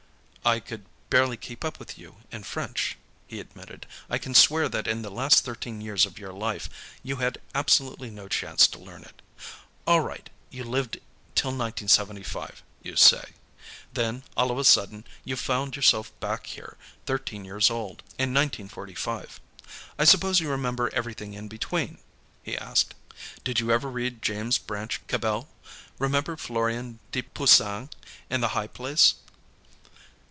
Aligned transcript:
"I 0.43 0.59
could 0.59 0.85
barely 1.11 1.37
keep 1.37 1.63
up 1.63 1.77
with 1.77 1.99
you, 1.99 2.15
in 2.31 2.41
French," 2.41 2.97
he 3.27 3.39
admitted. 3.39 3.85
"I 4.09 4.17
can 4.17 4.33
swear 4.33 4.67
that 4.69 4.87
in 4.87 5.03
the 5.03 5.11
last 5.11 5.45
thirteen 5.45 5.81
years 5.81 6.03
of 6.03 6.17
your 6.17 6.33
life, 6.33 6.67
you 7.03 7.17
had 7.17 7.39
absolutely 7.53 8.09
no 8.09 8.27
chance 8.27 8.65
to 8.69 8.79
learn 8.79 9.03
it. 9.03 9.21
All 9.85 9.99
right; 10.01 10.31
you 10.49 10.63
lived 10.63 10.93
till 11.35 11.51
1975, 11.51 12.63
you 12.81 12.95
say. 12.95 13.33
Then, 13.93 14.23
all 14.35 14.49
of 14.49 14.57
a 14.57 14.63
sudden, 14.63 15.05
you 15.23 15.35
found 15.35 15.75
yourself 15.75 16.11
back 16.19 16.47
here, 16.47 16.75
thirteen 17.05 17.45
years 17.45 17.69
old, 17.69 17.99
in 18.17 18.33
1945. 18.33 19.39
I 19.99 20.05
suppose 20.05 20.39
you 20.39 20.49
remember 20.49 20.89
everything 20.91 21.35
in 21.35 21.49
between?" 21.49 21.99
he 22.41 22.57
asked. 22.57 22.95
"Did 23.43 23.59
you 23.59 23.69
ever 23.69 23.91
read 23.91 24.23
James 24.23 24.57
Branch 24.57 25.05
Cabell? 25.05 25.49
Remember 25.99 26.35
Florian 26.35 26.97
de 27.11 27.21
Puysange, 27.21 27.91
in 28.31 28.41
'The 28.41 28.49
High 28.57 28.67
Place'?" 28.67 29.13